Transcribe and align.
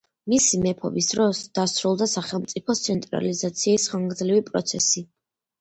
მისი 0.31 0.59
მეფობის 0.61 1.09
დროს 1.11 1.41
დასრულდა 1.59 2.07
სახელმწიფოს 2.13 2.83
ცენტრალიზაციის 2.87 3.87
ხანგრძლივი 3.93 4.43
პროცესი. 4.49 5.07